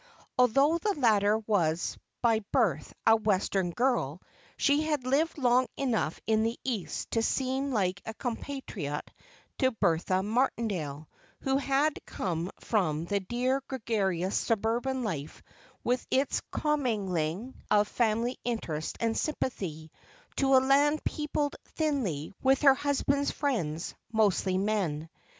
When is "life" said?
15.03-15.43